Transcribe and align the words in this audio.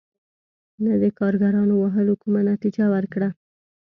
نه 0.85 0.93
د 1.01 1.03
کارګرانو 1.19 1.73
وهلو 1.77 2.13
کومه 2.21 2.41
نتیجه 2.51 2.85
ورکړه. 2.93 3.29